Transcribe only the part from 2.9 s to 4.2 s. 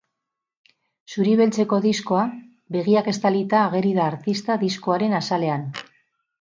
estalita ageri da